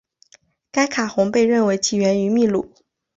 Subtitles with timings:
[0.71, 2.73] 该卡洪被认为起源于秘鲁。